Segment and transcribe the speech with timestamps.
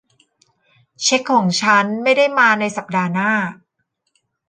[1.03, 3.31] เช็คของฉันไม่ได้มาในสัปดาห์หน้า